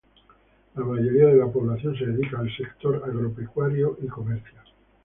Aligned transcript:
La 0.73 0.83
mayoría 0.83 1.27
de 1.27 1.35
la 1.35 1.45
población 1.45 1.95
se 1.95 2.07
dedica 2.07 2.39
al 2.39 2.49
sector 2.57 3.03
agropecuario 3.05 3.99
y 4.01 4.07
comercio. 4.07 4.59